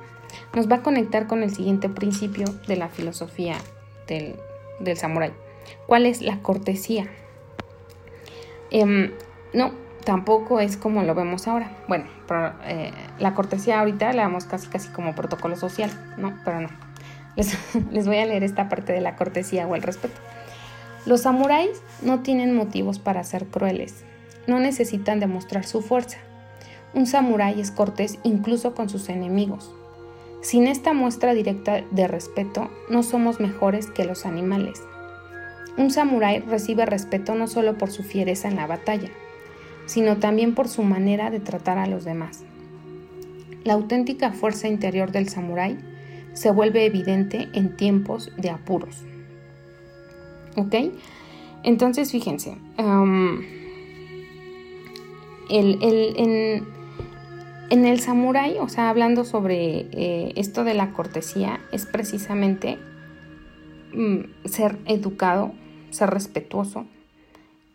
[0.53, 3.55] nos va a conectar con el siguiente principio de la filosofía
[4.07, 4.35] del,
[4.79, 5.31] del samurái.
[5.87, 7.07] ¿Cuál es la cortesía?
[8.69, 9.11] Em,
[9.53, 9.71] no,
[10.03, 11.71] tampoco es como lo vemos ahora.
[11.87, 12.05] Bueno,
[12.65, 16.37] eh, la cortesía ahorita la vemos casi casi como protocolo social, ¿no?
[16.45, 16.69] Pero no.
[17.91, 20.19] Les, voy a leer esta parte de la cortesía o el respeto.
[21.05, 24.03] Los samuráis no tienen motivos para ser crueles.
[24.47, 26.17] No necesitan demostrar su fuerza.
[26.93, 29.71] Un samurái es cortés incluso con sus enemigos.
[30.41, 34.81] Sin esta muestra directa de respeto, no somos mejores que los animales.
[35.77, 39.09] Un samurái recibe respeto no solo por su fiereza en la batalla,
[39.85, 42.43] sino también por su manera de tratar a los demás.
[43.63, 45.77] La auténtica fuerza interior del samurái
[46.33, 49.03] se vuelve evidente en tiempos de apuros.
[50.55, 50.75] ¿Ok?
[51.63, 53.45] Entonces, fíjense, en,
[57.69, 62.79] el samurái, o sea, hablando sobre eh, esto de la cortesía, es precisamente
[63.93, 65.53] mm, ser educado,
[65.91, 66.85] ser respetuoso,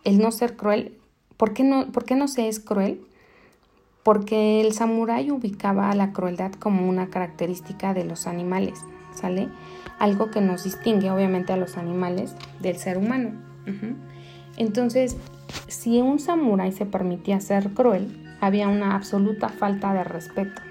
[0.04, 0.92] el no ser cruel,
[1.36, 3.00] ¿Por qué no, por qué no se es cruel?
[4.06, 9.48] Porque el samurái ubicaba la crueldad como una característica de los animales, ¿sale?
[9.98, 13.32] Algo que nos distingue obviamente a los animales del ser humano.
[14.56, 15.16] Entonces,
[15.66, 20.62] si un samurái se permitía ser cruel, había una absoluta falta de respeto.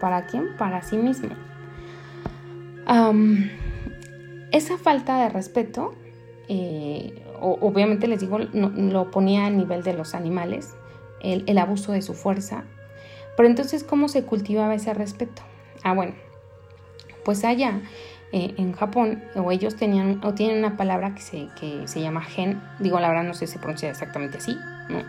[0.00, 0.48] ¿Para quién?
[0.58, 1.30] Para sí mismo.
[4.50, 5.94] esa falta de respeto,
[6.48, 10.74] eh, obviamente les digo, lo ponía a nivel de los animales,
[11.20, 12.64] el, abuso de su fuerza.
[13.40, 15.40] Pero entonces, ¿cómo se cultivaba ese respeto?
[15.82, 16.12] Ah, bueno,
[17.24, 17.80] pues allá
[18.32, 22.20] eh, en Japón, o ellos tenían, o tienen una palabra que se, que se llama
[22.20, 24.58] gen, digo la verdad no sé si se pronuncia exactamente así,
[24.90, 25.02] ¿no?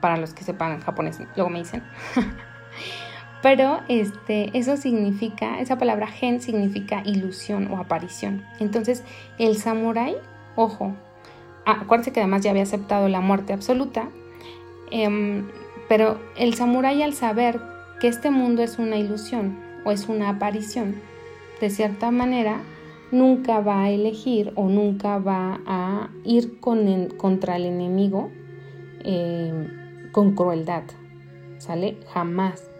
[0.00, 1.84] para los que sepan japonés, luego me dicen.
[3.40, 8.44] Pero este, eso significa, esa palabra gen significa ilusión o aparición.
[8.58, 9.04] Entonces,
[9.38, 10.16] el samurái,
[10.56, 10.92] ojo,
[11.66, 14.08] acuérdense que además ya había aceptado la muerte absoluta,
[14.90, 15.46] em,
[15.92, 17.60] pero el samurái al saber
[18.00, 20.94] que este mundo es una ilusión o es una aparición,
[21.60, 22.62] de cierta manera,
[23.10, 28.30] nunca va a elegir o nunca va a ir con contra el enemigo.
[29.04, 30.84] Em, con crueldad,
[31.58, 31.98] ¿sale?
[32.14, 32.70] Jamás.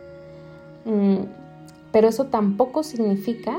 [0.86, 1.24] Mm,
[1.92, 3.58] pero eso tampoco significa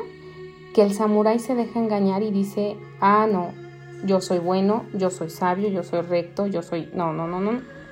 [0.74, 3.52] que el samurái se deja engañar y dice, ah, no,
[4.04, 6.90] yo soy bueno, yo soy sabio, yo soy recto, yo soy...
[6.96, 7.83] No, no, no, no.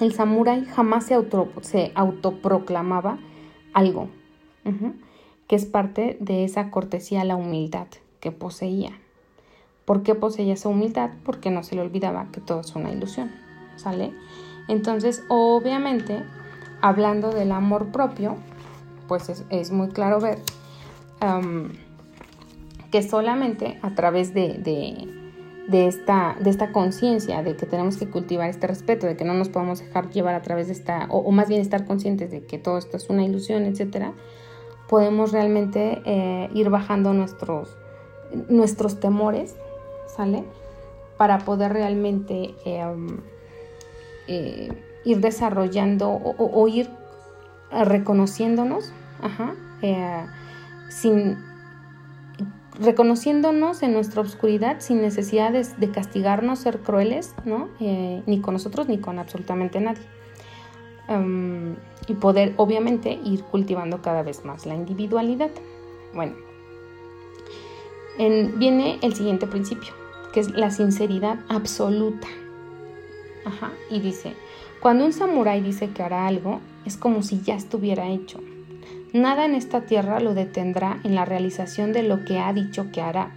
[0.00, 3.18] El samurái jamás se, auto, se autoproclamaba
[3.72, 4.08] algo,
[5.46, 7.86] que es parte de esa cortesía, la humildad
[8.20, 8.92] que poseía.
[9.84, 11.10] ¿Por qué poseía esa humildad?
[11.24, 13.30] Porque no se le olvidaba que todo es una ilusión,
[13.76, 14.12] ¿sale?
[14.68, 16.22] Entonces, obviamente,
[16.80, 18.36] hablando del amor propio,
[19.08, 20.38] pues es, muy claro ver
[22.90, 25.08] que solamente a través de,
[25.72, 29.48] esta, de esta conciencia de que tenemos que cultivar este respeto, de que no nos
[29.48, 32.78] podemos dejar llevar a través de esta, o, más bien estar conscientes de que todo
[32.78, 34.12] esto es una ilusión, etcétera,
[34.88, 37.76] podemos realmente eh, ir bajando nuestros,
[38.48, 39.56] nuestros temores,
[40.06, 40.44] ¿sale?
[41.16, 43.20] Para poder realmente em,
[44.28, 44.72] eh,
[45.04, 46.90] ir desarrollando o, ir
[47.70, 48.92] reconociéndonos,
[49.82, 50.26] eh,
[50.88, 51.36] sin
[52.80, 57.68] reconociéndonos en nuestra oscuridad sin necesidad de, castigarnos, ser crueles, ¿no?
[57.80, 60.02] Eh, ni con nosotros ni con absolutamente nadie.
[61.08, 61.76] Em,
[62.08, 65.50] y poder, obviamente, ir cultivando cada vez más la individualidad.
[66.14, 66.34] Bueno,
[68.56, 69.92] viene el siguiente principio,
[70.32, 72.28] que es la sinceridad absoluta.
[73.44, 74.34] Ajá, y dice,
[74.80, 78.40] cuando un samurái dice que hará algo, es como si ya estuviera hecho.
[79.14, 83.00] Nada en esta tierra lo detendrá en la realización de lo que ha dicho que
[83.00, 83.30] hará.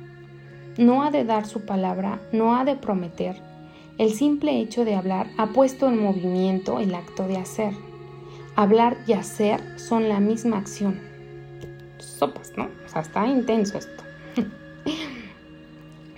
[0.79, 3.39] No ha de dar su palabra, no ha de prometer.
[3.99, 7.73] El simple hecho de hablar ha puesto en movimiento el acto de hacer.
[8.55, 10.99] Hablar y hacer son la misma acción.
[11.99, 12.69] Sopas, ¿no?
[12.87, 14.03] O sea, está intenso esto.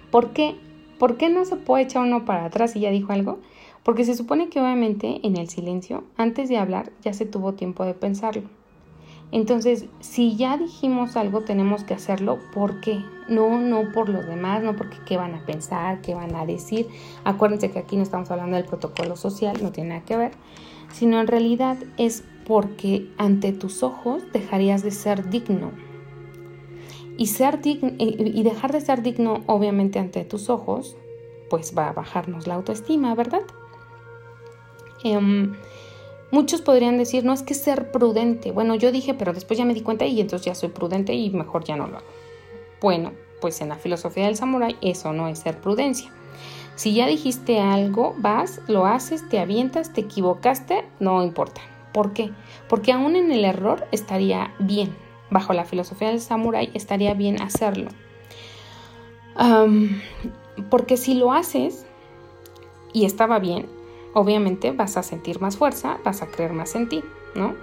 [0.09, 0.55] ¿Por qué?
[0.97, 3.39] ¿Por qué no se puede echar uno para atrás y ya dijo algo?
[3.83, 7.83] Porque se supone que obviamente en el silencio, antes de hablar, ya se tuvo tiempo
[7.83, 8.58] de pensarlo.
[9.31, 12.39] Entonces, si ya dijimos algo, tenemos que hacerlo.
[12.53, 13.03] ¿Por qué?
[13.27, 16.87] No, no por los demás, no porque qué van a pensar, qué van a decir.
[17.23, 20.31] Acuérdense que aquí no estamos hablando del protocolo social, no tiene nada que ver,
[20.91, 25.71] sino en realidad es porque ante tus ojos dejarías de ser digno.
[27.17, 30.95] Y, ser digno, y dejar de ser digno, obviamente, ante tus ojos,
[31.49, 33.41] pues va a bajarnos la autoestima, ¿verdad?
[35.03, 35.53] Em,
[36.31, 38.51] muchos podrían decir, no es que ser prudente.
[38.51, 41.29] Bueno, yo dije, pero después ya me di cuenta y entonces ya soy prudente y
[41.29, 42.07] mejor ya no lo hago.
[42.81, 46.11] Bueno, pues en la filosofía del samurái eso no es ser prudencia.
[46.75, 51.61] Si ya dijiste algo, vas, lo haces, te avientas, te equivocaste, no importa.
[51.93, 52.31] ¿Por qué?
[52.69, 54.95] Porque aún en el error estaría bien.
[55.29, 57.89] Bajo la filosofía del samurái estaría bien hacerlo.
[60.69, 61.85] porque si lo haces
[62.93, 63.67] y estaba bien,
[64.13, 67.03] obviamente vas a sentir más fuerza, vas a creer más en ti,
[67.35, 67.55] ¿no?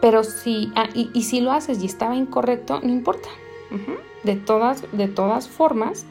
[0.00, 3.28] Pero si, ah, y, si lo haces y estaba incorrecto, no importa.
[4.22, 6.06] de, todas, de todas formas,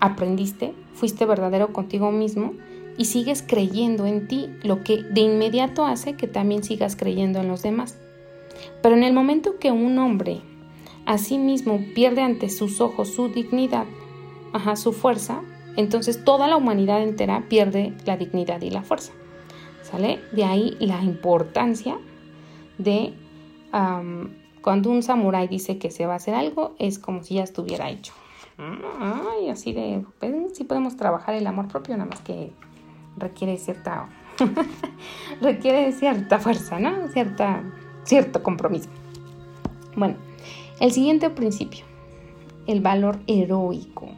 [0.00, 2.54] aprendiste, fuiste verdadero contigo mismo
[2.98, 7.48] y sigues creyendo en ti, lo que de inmediato hace que también sigas creyendo en
[7.48, 7.98] los demás.
[8.82, 10.40] Pero en el momento que un hombre
[11.04, 13.86] a sí mismo pierde ante sus ojos su dignidad,
[14.52, 15.42] ajá, su fuerza,
[15.76, 19.12] entonces toda la humanidad entera pierde la dignidad y la fuerza.
[19.82, 20.20] ¿Sale?
[20.32, 21.98] De ahí la importancia
[22.78, 23.14] de
[24.62, 27.90] cuando un samurái dice que se va a hacer algo, es como si ya estuviera
[27.90, 28.12] hecho.
[28.58, 32.52] Ay, así de, pues, sí podemos trabajar el amor propio, nada más que
[33.16, 34.08] requiere cierta,
[35.40, 37.08] requiere cierta fuerza, ¿no?
[37.08, 37.62] Cierta,
[38.04, 38.88] cierto compromiso.
[39.94, 40.16] Bueno,
[40.80, 41.84] el siguiente principio,
[42.66, 44.08] el valor heroico,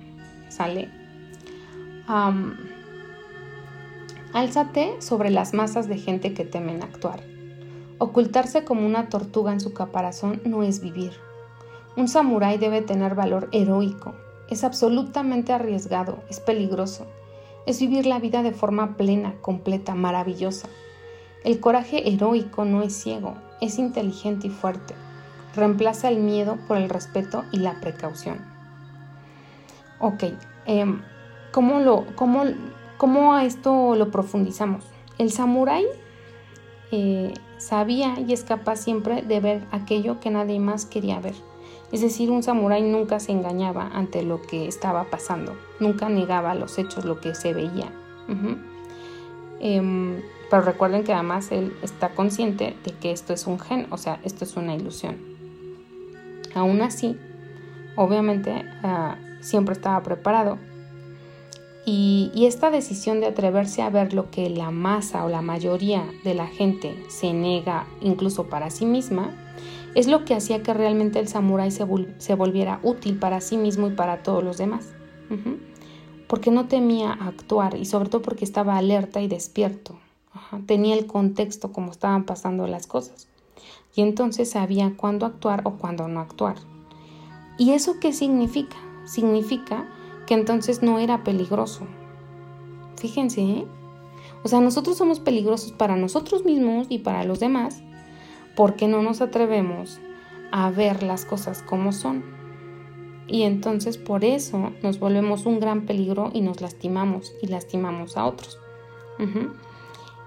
[0.49, 0.89] ¿sale?
[4.33, 7.21] Álzate sobre las masas de gente que temen actuar.
[7.99, 11.13] Ocultarse como una tortuga en su caparazón no es vivir.
[11.97, 14.15] Un samurái debe tener valor heroico.
[14.49, 17.07] Es absolutamente arriesgado, es peligroso.
[17.67, 20.69] Es vivir la vida de forma plena, completa, maravillosa.
[21.45, 24.95] El coraje heroico no es ciego, es inteligente y fuerte.
[25.55, 28.39] Reemplaza el miedo por el respeto y la precaución.
[30.01, 30.25] Ok,
[30.65, 31.03] em,
[31.59, 32.45] ¿cómo, lo, cómo,
[32.99, 34.85] ¿cómo, a esto lo profundizamos?
[35.19, 35.87] El samurái
[36.93, 41.35] eh, sabía y es capaz siempre de ver aquello que nadie más quería ver.
[41.91, 46.79] Es decir, un samurái nunca se engañaba ante lo que estaba pasando, nunca negaba los
[46.79, 47.91] hechos, lo que se veía.
[49.59, 53.97] Em, pero recuerden que además él está consciente de que esto es un gen, o
[53.97, 55.17] sea, esto es una ilusión.
[56.55, 57.19] Aún así,
[57.97, 60.68] obviamente, ah, siempre estaba preparado.
[61.91, 66.35] Y, esta decisión de atreverse a ver lo que la masa o la mayoría de
[66.35, 69.35] la gente se niega incluso para sí misma,
[69.95, 73.93] es lo que hacía que realmente el samurái se, volviera útil para sí mismo y
[73.93, 74.93] para todos los demás.
[76.27, 79.99] Porque no temía actuar y sobre todo porque estaba alerta y despierto.
[80.67, 83.29] Tenía el contexto como estaban pasando las cosas.
[83.95, 86.57] Y entonces sabía cuándo actuar o cuándo no actuar.
[87.57, 88.77] ¿Y eso qué significa?
[89.07, 89.89] Significa
[90.29, 91.87] que entonces no era peligroso.
[92.97, 93.67] Fíjense, ¿eh?
[94.45, 97.83] O sea, nosotros somos peligrosos para nosotros mismos y para los demás
[98.55, 100.01] porque no nos atrevemos
[100.53, 102.25] a ver las cosas como son.
[103.27, 108.27] Y entonces por eso nos volvemos un gran peligro y nos lastimamos y lastimamos a
[108.27, 108.59] otros.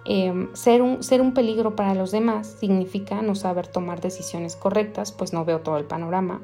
[0.06, 5.12] Em, ser, un, ser un peligro para los demás significa no saber tomar decisiones correctas,
[5.12, 6.42] pues no veo todo el panorama.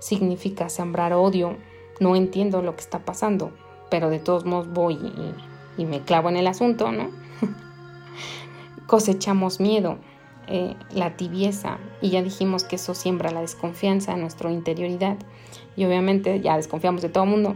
[0.00, 1.56] Significa sembrar odio,
[2.00, 3.52] no entiendo lo que está pasando,
[3.90, 4.98] pero de todos modos voy
[5.76, 7.08] y, me clavo en el asunto, ¿no?
[8.86, 9.96] Cosechamos miedo,
[10.46, 15.16] eh, la tibieza y ya dijimos que eso siembra la desconfianza en nuestra interioridad
[15.76, 17.54] y obviamente ya desconfiamos de todo el mundo.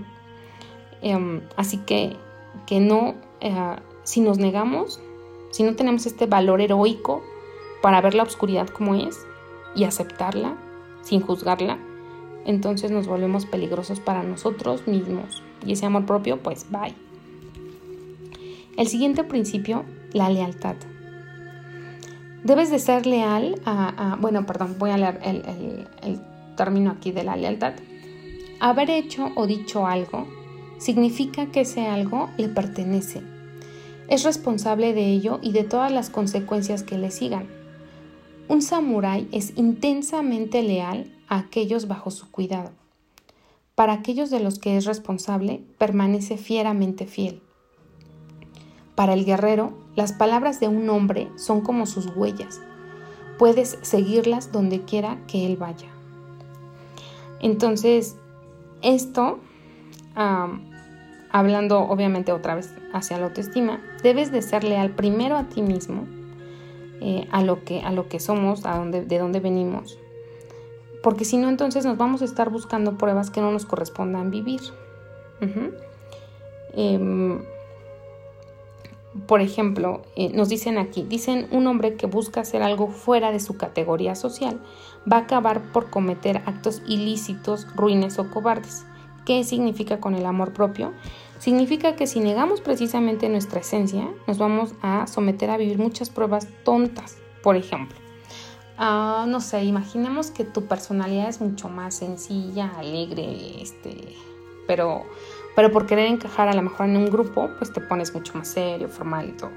[1.03, 2.17] Em, así que,
[2.67, 5.01] que no, eh, si nos negamos,
[5.51, 7.23] si no tenemos este valor heroico
[7.83, 9.27] para ver la oscuridad como es
[9.75, 10.57] y aceptarla
[11.03, 11.79] sin juzgarla,
[12.45, 16.95] entonces nos volvemos peligrosos para nosotros mismos y ese amor propio, pues bye.
[18.77, 20.77] El siguiente principio, la lealtad.
[22.43, 26.21] Debes de ser leal a, bueno, perdón, voy a leer el, el
[26.57, 27.75] término aquí de la lealtad.
[28.61, 30.27] Haber hecho o dicho algo
[30.79, 33.23] significa que ese algo le pertenece.
[34.09, 37.47] Es responsable de ello y de todas las consecuencias que le sigan.
[38.49, 42.73] Un samurái es intensamente leal a aquellos bajo su cuidado.
[43.75, 47.43] Para aquellos de los que es responsable, permanece fieramente fiel.
[48.95, 52.61] Para el guerrero, las palabras de un hombre son como sus huellas.
[53.39, 55.89] Puedes seguirlas donde quiera que él vaya.
[57.41, 58.17] Entonces,
[58.83, 59.41] esto,
[61.31, 66.07] hablando obviamente otra vez hacia la autoestima, debes de ser leal primero a ti mismo,
[67.01, 69.99] eh, a, lo que, a lo que somos, a dónde, de dónde venimos.
[71.05, 74.63] Porque si no, entonces nos vamos a estar buscando pruebas que no nos correspondan vivir.
[79.27, 83.39] Por ejemplo, eh, nos dicen aquí, dicen un hombre que busca hacer algo fuera de
[83.39, 84.61] su categoría social
[85.11, 88.87] va a acabar por cometer actos ilícitos, ruines o cobardes.
[89.27, 90.95] ¿Qué significa con el amor propio?
[91.39, 96.49] Significa que si negamos precisamente nuestra esencia, nos vamos a someter a vivir muchas pruebas
[96.65, 97.19] tontas.
[97.43, 98.04] Por ejemplo,
[98.79, 104.17] ah, no sé, imaginemos que tu personalidad es mucho más sencilla, alegre, este,
[104.67, 105.05] pero
[105.55, 108.49] pero por querer encajar a lo mejor en un grupo, pues te pones mucho más
[108.49, 109.51] serio, formal y todo.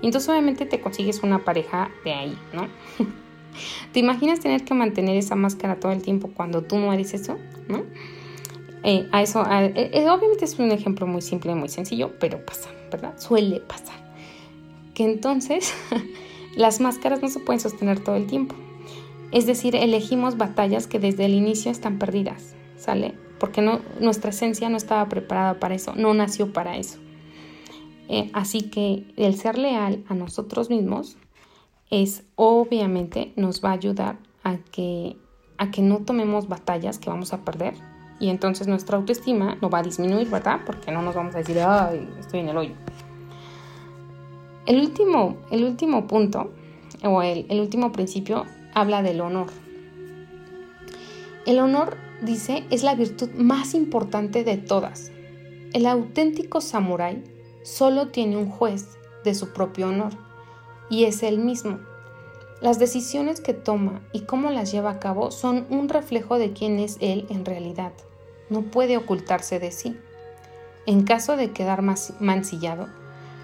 [0.00, 2.68] Y entonces obviamente te consigues una pareja de ahí, ¿no?
[3.92, 7.36] ¿Te imaginas tener que mantener esa máscara todo el tiempo cuando tú no eres eso,
[7.68, 7.82] ¿no?
[8.82, 12.70] Eh, a eso, eh, eh, obviamente es un ejemplo muy simple, muy sencillo, pero pasa,
[12.90, 13.14] ¿verdad?
[13.18, 13.96] Suele pasar.
[14.94, 15.74] Que entonces
[16.56, 18.54] las máscaras no se pueden sostener todo el tiempo.
[19.32, 23.14] Es decir, elegimos batallas que desde el inicio están perdidas, ¿sale?
[23.40, 26.98] porque no, nuestra esencia no estaba preparada para eso, no nació para eso.
[28.08, 31.16] Eh, así que el ser leal a nosotros mismos
[31.90, 35.16] es obviamente nos va a ayudar a que,
[35.58, 37.74] a que no tomemos batallas que vamos a perder
[38.20, 40.60] y entonces nuestra autoestima no va a disminuir, ¿verdad?
[40.66, 42.74] Porque no nos vamos a decir, ay, estoy en el hoyo.
[44.66, 46.52] El último, el último punto
[47.02, 48.44] o el, el último principio
[48.74, 49.48] habla del honor.
[51.46, 55.10] El honor dice, es la virtud más importante de todas.
[55.72, 57.24] El auténtico samurái
[57.62, 60.12] solo tiene un juez de su propio honor,
[60.88, 61.78] y es él mismo.
[62.60, 66.78] Las decisiones que toma y cómo las lleva a cabo son un reflejo de quién
[66.78, 67.92] es él en realidad.
[68.50, 69.96] No puede ocultarse de sí.
[70.86, 72.88] En caso de quedar mancillado,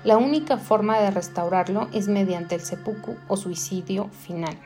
[0.06, 4.56] la única forma de restaurarlo es mediante el seppuku o suicidio final.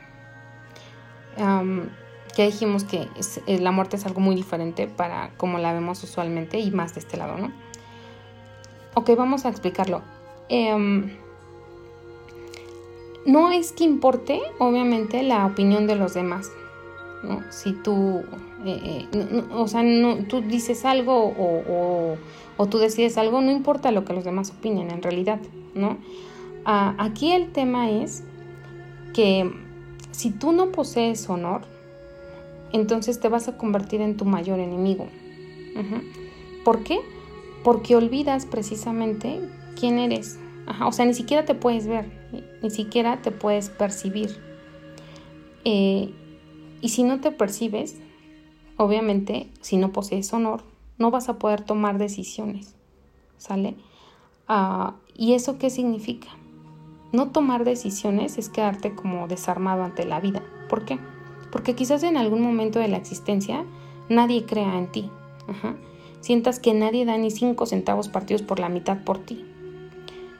[1.38, 3.09] ya dijimos que
[3.47, 7.01] eh, la muerte es algo muy diferente para como la vemos usualmente y más de
[7.01, 7.53] este lado, ¿no?
[8.93, 10.03] Ok, vamos a explicarlo.
[10.51, 11.16] Em,
[13.24, 16.51] no es que importe, obviamente, la opinión de los demás.
[17.22, 17.43] ¿no?
[17.49, 18.24] Si tú,
[18.64, 19.82] eh, eh, o sea,
[20.28, 21.34] tú dices algo
[22.56, 25.40] o, tú decides algo, no importa lo que los demás opinen en realidad,
[25.74, 25.98] ¿no?
[26.64, 28.22] Ah, aquí el tema es
[29.14, 29.50] que
[30.11, 31.62] si tú no posees honor,
[32.72, 35.06] entonces te vas a convertir en tu mayor enemigo.
[36.64, 37.00] ¿Por qué?
[37.64, 39.40] Porque olvidas precisamente
[39.78, 40.38] quién eres.
[40.84, 42.06] o sea, ni siquiera te puedes ver,
[42.62, 44.36] ni siquiera te puedes percibir.
[45.64, 46.11] Eh,
[46.80, 47.96] y si no te percibes,
[48.80, 50.62] obviamente, si no posees honor,
[50.96, 52.74] no vas a poder tomar decisiones.
[53.36, 53.74] ¿Sale?
[54.48, 56.28] Ah, ¿Y eso qué significa?
[57.12, 60.42] No tomar decisiones es quedarte como desarmado ante la vida.
[60.70, 60.98] ¿Por qué?
[61.52, 63.66] Porque quizás en algún momento de la existencia
[64.08, 65.10] nadie crea en ti.
[66.20, 69.44] Sientas que nadie da ni cinco centavos partidos por la mitad por ti.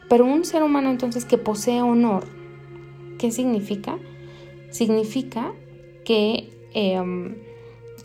[0.09, 2.25] Pero un ser humano entonces que posee honor,
[3.19, 3.99] ¿qué significa?
[4.71, 5.53] Significa
[6.07, 7.37] que, em,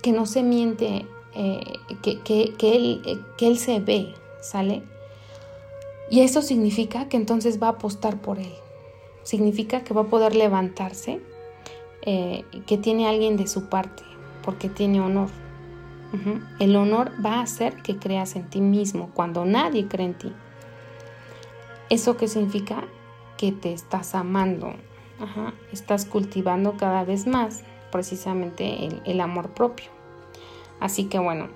[0.06, 4.84] que no se miente, eh, que, él, eh, que él se ve, ¿sale?
[6.12, 8.54] Y eso significa que entonces va a apostar por él.
[9.24, 11.22] Significa que va a poder levantarse,
[12.04, 14.04] eh, que tiene alguien de su parte,
[14.44, 15.30] porque tiene honor.
[16.60, 20.32] El honor va a hacer que creas en ti mismo cuando nadie cree en ti.
[21.90, 22.84] ¿Eso qué significa?
[23.38, 24.76] Que te estás amando.
[25.74, 29.95] Estás cultivando cada vez más precisamente el, amor propio.
[30.86, 31.48] Así que bueno,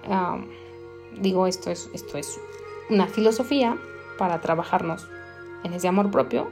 [1.21, 2.39] digo, esto es, esto es
[2.89, 3.77] una filosofía
[4.17, 5.07] para trabajarnos
[5.63, 6.47] en ese amor propio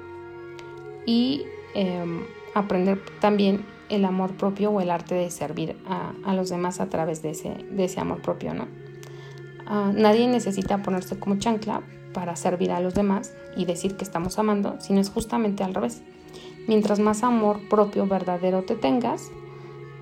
[1.04, 2.22] y em,
[2.54, 7.24] aprender también el amor propio o el arte de servir a, los demás a través
[7.24, 8.68] de ese, de ese amor propio, ¿no?
[9.66, 11.82] Ah, nadie necesita ponerse como chancla
[12.14, 16.04] para servir a los demás y decir que estamos amando, sino es justamente al revés.
[16.68, 19.32] Mientras más amor propio verdadero te tengas,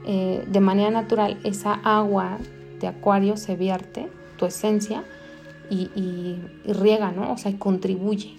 [0.08, 2.38] eh, de manera natural esa agua
[2.80, 5.04] de acuario se vierte, tu esencia,
[5.70, 7.34] y, riega, ¿no?
[7.34, 8.36] O sea, y contribuye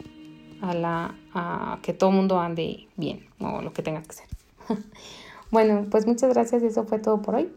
[0.60, 4.26] a, la, a que todo el mundo ande bien, o lo que tenga que ser.
[5.50, 7.52] bueno, pues muchas gracias, eso fue todo por hoy.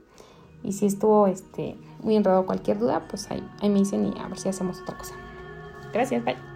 [0.63, 4.27] Y si estuvo este, muy enredado cualquier duda, pues ahí, ahí me dicen y a
[4.27, 5.15] ver si hacemos otra cosa.
[5.93, 6.49] Gracias, bye.